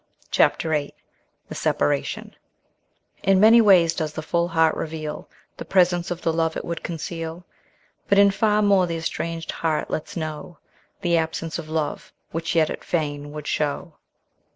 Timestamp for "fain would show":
12.83-13.93